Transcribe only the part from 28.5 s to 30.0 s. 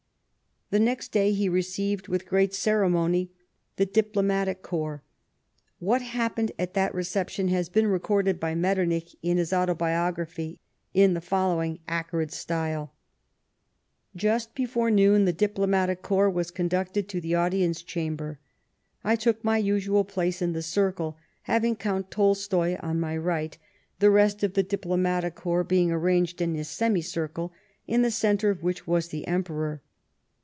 of which was the Emperor.